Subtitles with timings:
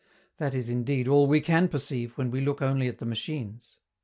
[0.37, 3.77] That is, indeed, all we can perceive when we look only at the machines.